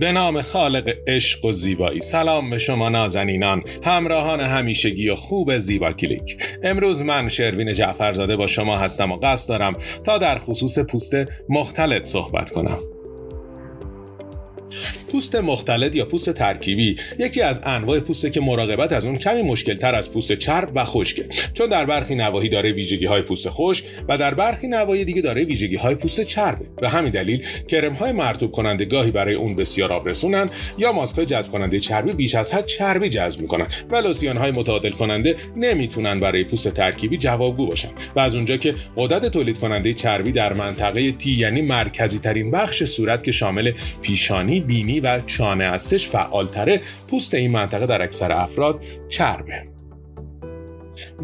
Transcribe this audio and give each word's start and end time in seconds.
به 0.00 0.12
نام 0.12 0.42
خالق 0.42 0.94
عشق 1.06 1.44
و 1.44 1.52
زیبایی. 1.52 2.00
سلام 2.00 2.50
به 2.50 2.58
شما 2.58 2.88
نازنینان. 2.88 3.62
همراهان 3.84 4.40
همیشگی 4.40 5.08
و 5.08 5.14
خوب 5.14 5.58
زیبا 5.58 5.92
کلیک. 5.92 6.36
امروز 6.62 7.02
من 7.02 7.28
شروین 7.28 7.72
جعفرزاده 7.72 8.36
با 8.36 8.46
شما 8.46 8.76
هستم 8.76 9.12
و 9.12 9.16
قصد 9.16 9.48
دارم 9.48 9.76
تا 10.04 10.18
در 10.18 10.38
خصوص 10.38 10.78
پوست 10.78 11.14
مختلط 11.48 12.04
صحبت 12.04 12.50
کنم. 12.50 12.78
پوست 15.12 15.36
مختلط 15.36 15.96
یا 15.96 16.04
پوست 16.04 16.32
ترکیبی. 16.32 16.96
یکی 17.18 17.40
از 17.40 17.60
انواع 17.64 18.00
پوسته 18.00 18.30
که 18.30 18.40
مراقبت 18.40 18.92
از 18.92 19.04
اون 19.04 19.16
کمی 19.16 19.42
مشکل 19.42 19.74
تر 19.74 19.94
از 19.94 20.12
پوست 20.12 20.32
چرب 20.32 20.70
و 20.74 20.84
خشکه. 20.84 21.26
چون 21.54 21.66
در 21.66 21.84
برخی 21.84 22.14
نواحی 22.14 22.48
داره 22.48 22.72
ویژگی 22.72 23.06
های 23.06 23.22
پوست 23.22 23.48
خشک 23.48 23.84
و 24.08 24.18
در 24.18 24.34
برخی 24.34 24.68
نواحی 24.68 25.04
دیگه 25.04 25.22
داره 25.22 25.44
ویژگی 25.44 25.76
های 25.76 25.94
پوست 25.94 26.20
چربه. 26.20 26.64
و 26.82 26.88
همین 26.88 27.10
دلیل 27.10 27.46
کرم 27.68 27.92
های 27.92 28.12
مرطوب 28.12 28.52
کننده 28.52 28.84
گاهی 28.84 29.10
برای 29.10 29.34
اون 29.34 29.56
بسیار 29.56 29.92
آب 29.92 30.08
رسونن 30.08 30.50
یا 30.78 30.92
ماسک 30.92 31.16
های 31.16 31.26
جذب 31.26 31.52
کننده 31.52 31.80
چربی 31.80 32.12
بیش 32.12 32.34
از 32.34 32.52
حد 32.52 32.66
چربی 32.66 33.08
جذب 33.08 33.40
می‌کنن 33.40 33.66
و 33.90 33.96
لوسیون 33.96 34.36
های 34.36 34.50
متعادل 34.50 34.90
کننده 34.90 35.36
نمی‌تونن 35.56 36.20
برای 36.20 36.44
پوست 36.44 36.68
ترکیبی 36.68 37.18
جوابگو 37.18 37.66
باشن. 37.66 37.90
و 38.16 38.20
از 38.20 38.34
اونجا 38.34 38.56
که 38.56 38.74
قدرت 38.96 39.26
تولید 39.26 39.58
کننده 39.58 39.94
چربی 39.94 40.32
در 40.32 40.52
منطقه 40.52 41.12
تی 41.12 41.30
یعنی 41.30 41.62
مرکزی 41.62 42.18
ترین 42.18 42.50
بخش 42.50 42.84
صورت 42.84 43.24
که 43.24 43.32
شامل 43.32 43.72
پیشانی 44.02 44.60
بینی 44.60 44.99
و 45.00 45.20
چانه 45.26 45.64
هستش 45.64 46.08
فعالتره. 46.08 46.80
پوست 47.08 47.34
این 47.34 47.50
منطقه 47.50 47.86
در 47.86 48.02
اکثر 48.02 48.32
افراد 48.32 48.80
چربه. 49.08 49.64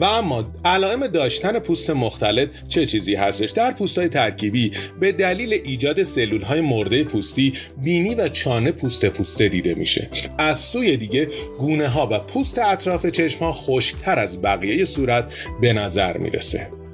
و 0.01 0.05
اما 0.05 0.45
علائم 0.65 1.07
داشتن 1.07 1.59
پوست 1.59 1.91
مختلط 1.91 2.51
چه 2.69 2.87
چیزی 2.87 3.15
هستش؟ 3.15 3.51
در 3.51 3.75
های 3.97 4.09
ترکیبی 4.09 4.71
به 5.01 5.12
دلیل 5.12 5.52
ایجاد 5.52 6.02
سلول 6.02 6.43
های 6.43 6.61
مرده 6.61 7.05
پوستی 7.05 7.52
بینی 7.83 8.15
و 8.15 8.29
چانه 8.29 8.73
پوست 8.73 9.07
پوسته 9.07 9.49
دیده 9.49 9.75
میشه. 9.75 10.09
از 10.38 10.59
سوی 10.59 10.97
دیگه 10.97 11.29
گونه 11.59 11.88
ها 11.88 12.09
و 12.10 12.19
پوست 12.19 12.59
اطراف 12.59 13.07
چشم 13.07 13.38
ها 13.38 13.52
خشکتر 13.52 14.19
از 14.19 14.43
بقیه 14.43 14.85
صورت 14.85 15.32
به 15.60 15.73
نظر 15.73 16.16
می‌رسه. 16.16 16.85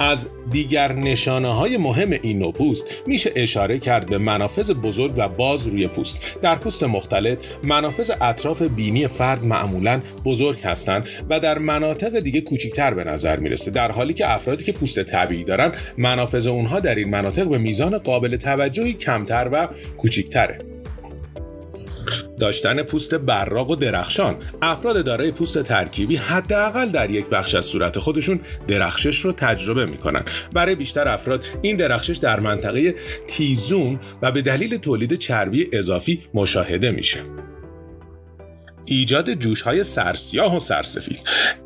از 0.00 0.28
دیگر 0.50 0.92
نشانه 0.92 1.54
های 1.54 1.76
مهم 1.76 2.10
این 2.10 2.38
نوع 2.38 2.52
پوست 2.52 2.86
میشه 3.06 3.32
اشاره 3.36 3.78
کرد 3.78 4.10
به 4.10 4.18
منافذ 4.18 4.70
بزرگ 4.70 5.14
و 5.16 5.28
باز 5.28 5.66
روی 5.66 5.88
پوست. 5.88 6.20
در 6.42 6.54
پوست 6.54 6.84
مختلط 6.84 7.38
منافذ 7.64 8.10
اطراف 8.20 8.62
بینی 8.62 9.08
فرد 9.08 9.44
معمولا 9.44 10.00
بزرگ 10.24 10.60
هستند 10.60 11.08
و 11.30 11.40
در 11.40 11.58
مناطق 11.58 12.20
دیگه 12.20 12.40
کوچکتر 12.40 12.94
به 12.94 13.04
نظر 13.04 13.36
می‌رسه. 13.36 13.70
در 13.70 13.92
حالی 13.92 14.14
که 14.14 14.34
افرادی 14.34 14.64
که 14.64 14.72
پوست 14.72 15.02
طبیعی 15.02 15.44
دارن 15.44 15.72
منافذ 15.98 16.46
اونها 16.46 16.80
در 16.80 16.94
این 16.94 17.08
مناطق 17.08 17.48
به 17.48 17.58
میزان 17.58 17.98
قابل 17.98 18.36
توجهی 18.36 18.92
کمتر 18.92 19.48
و 19.52 19.68
کوچکتره. 19.98 20.75
داشتن 22.38 22.82
پوست 22.82 23.14
براق 23.14 23.70
و 23.70 23.76
درخشان. 23.76 24.36
افراد 24.62 25.04
دارای 25.04 25.30
پوست 25.30 25.62
ترکیبی 25.62 26.16
حداقل 26.16 26.88
در 26.88 27.10
یک 27.10 27.26
بخش 27.26 27.54
از 27.54 27.64
صورت 27.64 27.98
خودشون 27.98 28.40
درخشش 28.68 29.20
رو 29.20 29.32
تجربه 29.32 29.86
می‌کنن. 29.86 30.22
برای 30.52 30.74
بیشتر 30.74 31.08
افراد 31.08 31.44
این 31.62 31.76
درخشش 31.76 32.16
در 32.16 32.40
منطقه 32.40 32.94
تیزون 33.28 34.00
و 34.22 34.32
به 34.32 34.42
دلیل 34.42 34.76
تولید 34.76 35.14
چربی 35.14 35.68
اضافی 35.72 36.22
مشاهده 36.34 36.90
میشه. 36.90 37.18
ایجاد 38.86 39.34
جوش 39.34 39.62
های 39.62 39.82
سرسیاه 39.82 40.56
و 40.56 40.58
سرسفید. 40.58 41.20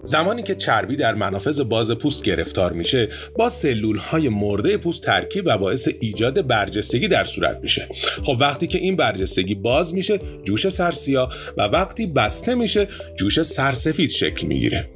زمانی 0.05 0.43
که 0.43 0.55
چربی 0.55 0.97
در 0.97 1.15
منافذ 1.15 1.61
باز 1.61 1.91
پوست 1.91 2.23
گرفتار 2.23 2.73
میشه 2.73 3.09
با 3.39 3.49
سلول 3.49 3.99
های 3.99 4.29
مرده 4.29 4.77
پوست 4.77 5.03
ترکیب 5.03 5.45
و 5.47 5.59
باعث 5.59 5.89
ایجاد 6.01 6.47
برجستگی 6.47 7.09
در 7.09 7.25
صورت 7.25 7.59
میشه. 7.63 7.89
خب 8.25 8.37
وقتی 8.41 8.67
که 8.67 8.79
این 8.79 8.97
برجستگی 8.97 9.55
باز 9.55 9.95
میشه 9.95 10.21
جوش 10.45 10.69
سرسیاه 10.69 11.35
و 11.57 11.63
وقتی 11.63 12.07
بسته 12.07 12.55
میشه 12.55 12.89
جوش 13.17 13.43
سرسفید 13.43 14.11
شکل 14.11 14.47
می‌گیره. 14.47 14.91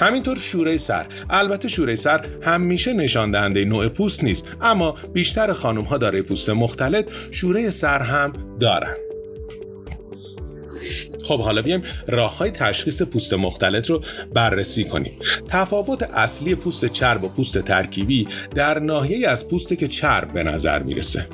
همینطور 0.00 0.38
شوره 0.38 0.76
سر. 0.76 1.06
البته 1.30 1.68
شوره 1.68 1.94
سر 1.94 2.26
همیشه 2.42 2.92
نشان 2.92 3.30
دهنده 3.30 3.64
نوع 3.64 3.88
پوست 3.88 4.24
نیست 4.24 4.48
اما 4.60 4.96
بیشتر 5.12 5.52
خانم 5.52 5.80
ها 5.80 5.98
داره 5.98 6.22
پوست 6.22 6.50
مختلط 6.50 7.10
شوره 7.30 7.70
سر 7.70 8.02
هم 8.02 8.32
دارن. 8.60 9.09
خب 11.24 11.40
حالا 11.40 11.62
بیایم 11.62 11.82
راه 12.08 12.36
های 12.36 12.50
تشخیص 12.50 13.02
پوست 13.02 13.34
مختلط 13.34 13.90
رو 13.90 14.02
بررسی 14.34 14.84
کنیم. 14.84 15.18
تفاوت 15.48 16.02
اصلی 16.02 16.54
پوست 16.54 16.86
چرب 16.86 17.24
و 17.24 17.28
پوست 17.28 17.58
ترکیبی 17.58 18.28
در 18.54 18.78
ناحیه 18.78 19.28
از 19.28 19.48
پوسته 19.48 19.76
که 19.76 19.88
چرب 19.88 20.32
به 20.32 20.42
نظر 20.42 20.82
می‌رسه. 20.82 21.26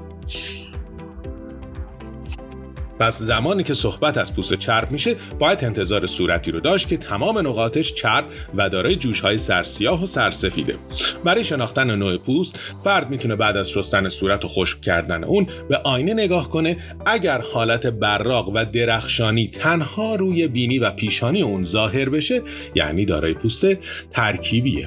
پس 2.98 3.22
زمانی 3.22 3.62
که 3.62 3.74
صحبت 3.74 4.18
از 4.18 4.34
پوست 4.34 4.54
چرب 4.54 4.90
میشه 4.90 5.16
باید 5.38 5.64
انتظار 5.64 6.06
صورتی 6.06 6.50
رو 6.50 6.60
داشت 6.60 6.88
که 6.88 6.96
تمام 6.96 7.38
نقاطش 7.38 7.94
چرب 7.94 8.24
و 8.54 8.68
دارای 8.68 8.96
جوشهای 8.96 9.38
سرسیاه 9.38 10.02
و 10.02 10.06
سرسفیده. 10.06 10.76
برای 11.24 11.44
شناختن 11.44 11.96
نوع 11.96 12.16
پوست 12.16 12.58
فرد 12.84 13.10
می‌تونه 13.10 13.36
بعد 13.36 13.56
از 13.56 13.70
شستن 13.70 14.08
صورت 14.08 14.44
و 14.44 14.48
خشک 14.48 14.80
کردن 14.80 15.24
اون 15.24 15.46
به 15.68 15.76
آینه 15.76 16.14
نگاه 16.14 16.50
کنه. 16.50 16.76
اگر 17.06 17.42
حالت 17.52 17.86
براق 17.86 18.48
و 18.48 18.64
درخشانی 18.64 19.48
تنها 19.48 20.14
روی 20.14 20.48
بینی 20.48 20.78
و 20.78 20.90
پیشانی 20.90 21.42
اون 21.42 21.64
ظاهر 21.64 22.08
بشه 22.08 22.42
یعنی 22.74 23.04
دارای 23.04 23.34
پوست 23.34 23.74
ترکیبیه. 24.10 24.86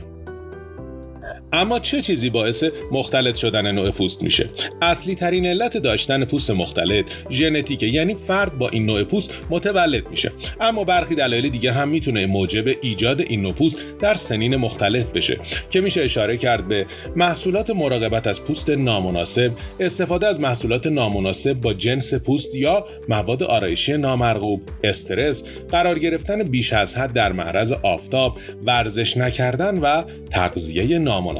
اما 1.54 1.80
چه 1.80 2.02
چیزی 2.02 2.30
باعث 2.30 2.64
مختلط 2.92 3.36
شدن 3.36 3.72
نوع 3.72 3.92
پوست 3.92 4.24
میشه؟ 4.24 4.50
اصلی 4.82 5.16
ترین 5.16 5.46
علت 5.46 5.78
داشتن 5.78 6.26
پوست 6.26 6.52
مختلط 6.52 7.06
ژنتیکه 7.30 7.86
یعنی 7.86 8.16
فرد 8.28 8.58
با 8.58 8.70
این 8.70 8.86
نوع 8.86 9.04
پوست 9.04 9.48
متولد 9.50 10.10
میشه. 10.10 10.32
اما 10.62 10.84
برخی 10.84 11.16
دلایل 11.16 11.50
دیگه 11.50 11.72
هم 11.72 11.90
می‌تونه 11.90 12.26
موجب 12.26 12.66
ایجاد 12.82 13.22
این 13.22 13.42
نوع 13.42 13.54
پوست 13.54 13.78
در 14.02 14.14
سنین 14.14 14.56
مختلف 14.56 15.12
بشه 15.12 15.38
که 15.70 15.82
میشه 15.82 16.02
اشاره 16.02 16.38
کرد 16.38 16.68
به 16.68 16.86
محصولات 17.16 17.70
مراقبت 17.70 18.28
از 18.28 18.44
پوست 18.44 18.70
نامناسب 18.70 19.52
استفاده 19.80 20.28
از 20.28 20.40
محصولات 20.40 20.88
نامناسب 20.88 21.54
با 21.54 21.74
جنس 21.74 22.14
پوست 22.14 22.56
یا 22.56 22.86
مواد 23.10 23.44
آرایشی 23.44 23.98
نامرغوب 23.98 24.62
استرس 24.84 25.44
قرار 25.70 26.00
گرفتن 26.00 26.44
بیش 26.44 26.74
از 26.74 26.96
حد 26.96 27.14
در 27.14 27.32
معرض 27.32 27.72
آفتاب 27.72 28.38
ورزش 28.66 29.18
نکردن 29.18 29.78
و 29.78 30.04
تغذیه 30.30 31.00
نامناسب. 31.00 31.39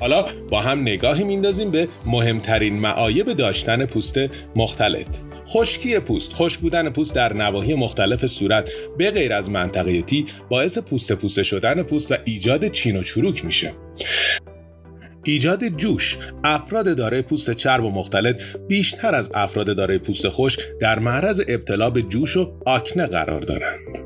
حالا 0.00 0.26
با 0.50 0.60
هم 0.60 0.80
نگاهی 0.80 1.24
میندازیم 1.24 1.70
به 1.70 1.88
مهمترین 2.06 2.74
معایب 2.74 3.32
داشتن 3.32 3.86
پوست 3.86 4.16
مختلط 4.56 5.06
خشکی 5.46 5.98
پوست 5.98 6.32
خشک 6.32 6.60
بودن 6.60 6.90
پوست 6.90 7.14
در 7.14 7.32
نواحی 7.32 7.74
مختلف 7.74 8.26
صورت 8.26 8.70
به 8.98 9.10
غیر 9.10 9.32
از 9.32 9.50
منطقه 9.50 10.02
تی 10.02 10.26
باعث 10.48 10.78
پوست 10.78 11.12
پوسته 11.12 11.42
شدن 11.42 11.82
پوست 11.82 12.12
و 12.12 12.14
ایجاد 12.24 12.68
چین 12.68 12.96
و 12.96 13.02
چروک 13.02 13.44
میشه. 13.44 13.72
ایجاد 15.24 15.68
جوش 15.68 16.18
افراد 16.44 16.96
دارای 16.96 17.22
پوست 17.22 17.50
چرب 17.50 17.84
و 17.84 17.90
مختلط 17.90 18.42
بیشتر 18.68 19.14
از 19.14 19.30
افراد 19.34 19.76
دارای 19.76 19.98
پوست 19.98 20.28
خشک 20.28 20.60
در 20.80 20.98
معرض 20.98 21.42
ابتلا 21.48 21.90
به 21.90 22.02
جوش 22.02 22.36
و 22.36 22.52
آکنه 22.66 23.06
قرار 23.06 23.40
دارند. 23.40 24.03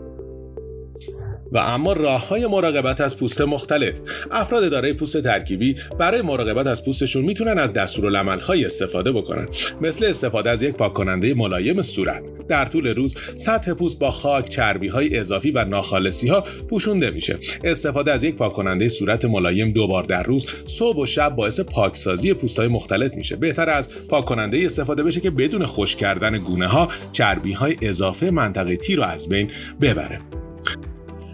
و 1.53 1.59
اما 1.59 1.92
راه 1.92 2.28
های 2.28 2.47
مراقبت 2.47 3.00
از 3.00 3.19
پوست 3.19 3.41
مختلف. 3.41 3.94
افراد 4.31 4.70
دارای 4.70 4.92
پوست 4.92 5.22
ترکیبی 5.22 5.76
برای 5.98 6.22
مراقبت 6.22 6.66
از 6.66 6.84
پوستشون 6.84 7.25
می‌تونن 7.25 7.59
از 7.59 7.72
دستورالعمل 7.72 8.41
های 8.41 8.64
استفاده 8.64 9.12
بکنن 9.12 9.48
مثل 9.81 10.04
استفاده 10.04 10.50
از 10.50 10.62
یک 10.62 10.75
پاک 10.75 10.92
کننده 10.92 11.34
ملایم 11.34 11.82
صورت. 11.82 12.22
در 12.48 12.64
طول 12.64 12.87
روز 12.94 13.14
سطح 13.37 13.72
پوست 13.72 13.98
با 13.98 14.10
خاک 14.10 14.48
چربی 14.48 14.88
های 14.88 15.19
اضافی 15.19 15.50
و 15.50 15.64
ناخالصی 15.64 16.28
ها 16.28 16.44
پوشونده 16.70 17.10
میشه. 17.10 17.38
استفاده 17.64 18.12
از 18.12 18.25
یک 18.25 18.34
پاک 18.34 18.53
کننده 18.53 18.88
صورت 18.88 19.25
ملایم 19.25 19.70
دو 19.70 19.87
بار 19.87 20.03
در 20.03 20.22
روز 20.22 20.47
صبح 20.64 21.03
و 21.03 21.06
شب 21.06 21.37
باعث 21.37 21.60
پاکسازی 21.60 22.34
پوست 22.34 22.58
های 22.58 22.69
مختلط 22.69 23.14
میشه. 23.14 23.37
بهتر 23.37 23.70
از 23.70 23.88
پاک 24.08 24.25
کننده 24.25 24.58
استفاده 24.64 25.02
بشه 25.02 25.20
که 25.20 25.31
بدون 25.31 25.67
خشک 25.67 25.99
کردن 25.99 26.38
گونه 26.38 26.67
ها 26.67 26.88
چربی 27.12 27.52
های 27.52 27.76
اضافه 27.82 28.31
منطقه 28.31 28.76
تی 28.76 28.96
رو 28.96 29.02
از 29.02 29.28
بین 29.28 29.50
ببره. 29.81 30.19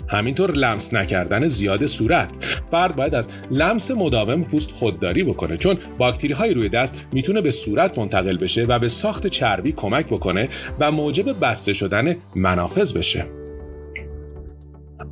همینطور 0.09 0.51
لمس 0.53 0.95
نکردن 0.95 1.49
زیاد 1.49 1.87
صورت. 1.87 2.31
فرد 2.71 2.97
باید 2.97 3.15
از 3.15 3.29
لمس 3.51 3.91
مداوم 3.91 4.45
پوست 4.45 4.71
خودداری 4.71 5.25
بکنه 5.25 5.57
چون 5.57 5.79
باکتری 5.99 6.33
های 6.33 6.55
روی 6.55 6.69
دست 6.69 7.05
می‌تونه 7.13 7.41
به 7.41 7.51
صورت 7.51 7.99
منتقل 7.99 8.37
بشه 8.37 8.63
و 8.63 8.79
به 8.79 8.89
ساخت 8.89 9.27
چربی 9.27 9.73
کمک 9.73 10.07
بکنه 10.07 10.49
و 10.81 10.93
موجب 10.93 11.41
بسته 11.41 11.73
شدن 11.73 12.17
منافذ 12.35 12.93
بشه. 12.93 13.44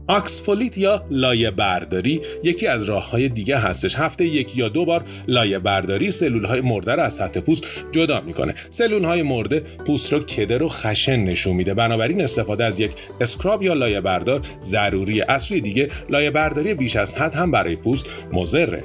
آکسفولیت 0.09 0.79
یا 0.79 1.05
لایه 1.11 1.51
برداری. 1.51 2.21
یکی 2.43 2.67
از 2.67 2.85
راه 2.85 3.11
های 3.11 3.29
دیگه 3.29 3.59
هستش. 3.59 3.95
هفته 3.95 4.25
یک 4.25 4.57
یا 4.57 4.69
دو 4.69 4.85
بار 4.85 5.05
لایه 5.29 5.59
برداری 5.59 6.11
سلول 6.11 6.45
های 6.45 6.61
مرده 6.61 6.93
رو 6.93 7.03
از 7.03 7.15
سطح 7.15 7.41
پوست 7.41 7.65
جدا 7.93 8.21
می‌کنه. 8.21 8.55
سلول 8.71 9.05
های 9.05 9.23
مرده 9.23 9.63
پوست 9.87 10.13
رو 10.13 10.21
کدر 10.21 10.63
و 10.63 10.69
خشن 10.69 11.17
نشون 11.17 11.57
میده. 11.57 11.75
بنابراین 11.75 12.21
استفاده 12.21 12.65
از 12.65 12.81
یک 12.81 12.91
اسکراب 13.21 13.63
یا 13.63 13.73
لایه 13.73 14.01
بردار 14.01 14.47
ضروری 14.61 15.23
از 15.23 15.43
سوی 15.43 15.61
دیگه 15.61 15.89
لایه 16.11 16.31
برداری 16.31 16.75
بیش 16.75 16.97
از 16.97 17.15
حد 17.15 17.35
هم 17.35 17.51
برای 17.51 17.77
پوست 17.77 18.07
مضره. 18.33 18.83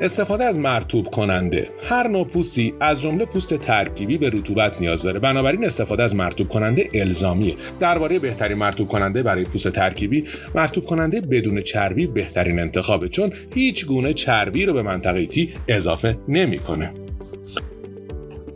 استفاده 0.00 0.44
از 0.44 0.58
مرتوب 0.58 1.06
کننده. 1.06 1.68
هر 1.82 2.08
نوع 2.08 2.26
پوستی 2.26 2.74
از 2.80 3.02
جمله 3.02 3.24
پوست 3.24 3.54
ترکیبی 3.54 4.18
به 4.18 4.30
رطوبت 4.30 4.80
نیاز 4.80 5.02
داره. 5.02 5.20
بنابراین 5.20 5.64
استفاده 5.64 6.02
از 6.02 6.16
مرتوب 6.16 6.48
کننده 6.48 6.90
الزامیه. 6.94 7.54
درباره 7.80 8.18
بهترین 8.18 8.58
مرتوب 8.58 8.88
کننده 8.88 9.22
برای 9.22 9.44
پوست 9.44 9.68
ترکیبی 9.68 10.24
مرتوب 10.54 10.84
کننده 10.84 11.20
بدون 11.20 11.60
چربی 11.60 12.06
بهترین 12.06 12.60
انتخابه 12.60 13.08
چون 13.08 13.32
هیچ 13.54 13.86
گونه 13.86 14.12
چربی 14.12 14.66
رو 14.66 14.72
به 14.72 14.82
منطقه 14.82 15.26
تی 15.26 15.54
اضافه 15.68 16.18
نمی‌کنه. 16.28 17.03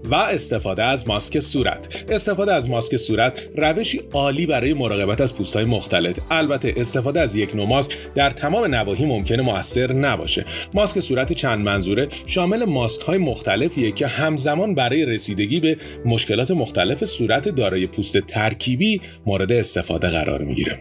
و 0.08 0.14
استفاده 0.14 0.84
از 0.84 1.08
ماسک 1.08 1.40
صورت 1.40 2.04
استفاده 2.08 2.52
از 2.52 2.70
ماسک 2.70 2.96
صورت 2.96 3.48
روشی 3.56 4.00
عالی 4.12 4.46
برای 4.46 4.74
مراقبت 4.74 5.20
از 5.20 5.36
پوستهای 5.36 5.64
مختلط 5.64 6.18
البته 6.30 6.74
استفاده 6.76 7.20
از 7.20 7.36
یک 7.36 7.56
نوع 7.56 7.68
ماسک 7.68 7.96
در 8.14 8.30
تمام 8.30 8.74
نواحی 8.74 9.04
ممکنه 9.04 9.42
موثر 9.42 9.92
نباشه 9.92 10.44
ماسک 10.74 11.00
صورت 11.00 11.32
چند 11.32 11.64
منظوره 11.64 12.08
شامل 12.26 12.64
ماسک 12.64 13.00
های 13.00 13.18
مختلفیه 13.18 13.92
که 13.92 14.06
همزمان 14.06 14.74
برای 14.74 15.04
رسیدگی 15.04 15.60
به 15.60 15.76
مشکلات 16.04 16.50
مختلف 16.50 17.04
صورت 17.04 17.48
دارای 17.48 17.86
پوست 17.86 18.18
ترکیبی 18.18 19.00
مورد 19.26 19.52
استفاده 19.52 20.08
قرار 20.08 20.42
می‌گیره 20.42 20.78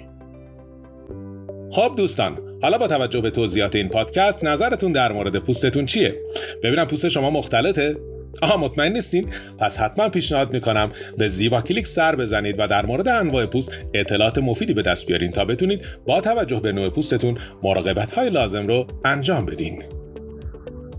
خب 1.72 1.94
دوستان 1.98 2.40
حالا 2.62 2.78
با 2.78 2.88
توجه 2.88 3.22
به 3.22 3.30
توضیحات 3.30 3.76
این 3.76 3.90
پادکست 3.90 4.44
نظرتون 4.44 4.92
در 4.92 5.12
مورد 5.12 5.38
پوستتون 5.38 5.86
چیه؟ 5.86 6.16
ببینم 6.64 6.86
پوست 6.86 7.10
شما 7.10 7.30
مختلطه؟ 7.30 7.98
آها 8.42 8.58
مطمئن 8.58 8.94
نیستین؟ 8.94 9.30
پس 9.60 9.78
حتما 9.78 10.10
پیشنهاد 10.10 10.54
می‌کنم 10.54 10.92
به 11.18 11.28
زیبا 11.28 11.62
کلیک 11.62 11.88
سر 11.88 12.16
بزنید 12.16 12.56
و 12.60 12.68
در 12.68 12.86
مورد 12.86 13.08
انواع 13.08 13.46
پوست 13.46 13.78
اطلاعات 13.94 14.38
مفیدی 14.38 14.74
به 14.74 14.82
دست 14.82 15.08
بیارین 15.08 15.32
تا 15.32 15.46
بتونید 15.46 15.82
با 16.06 16.22
توجه 16.22 16.60
به 16.60 16.72
نوع 16.72 16.90
پوستتون 16.90 17.38
مراقبت 17.64 18.12
های 18.12 18.30
لازم 18.30 18.68
رو 18.68 18.88
انجام 19.06 19.46
بدین. 19.46 19.84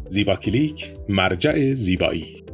زیبا 0.09 0.37
کلیک 0.37 0.93
مرجع 1.09 1.75
زیبایی 1.75 2.48